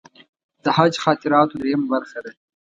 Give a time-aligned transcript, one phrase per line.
[0.63, 2.31] د حج خاطراتو درېیمه برخه ده.